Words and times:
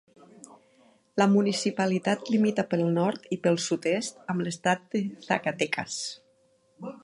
La 1.21 1.27
municipalitat 1.33 2.31
limita 2.37 2.65
pel 2.73 2.83
nord 2.95 3.29
i 3.37 3.39
pel 3.45 3.61
sud-est 3.69 4.25
amb 4.35 4.45
l'estat 4.47 4.85
de 4.97 5.03
Zacatecas. 5.29 6.01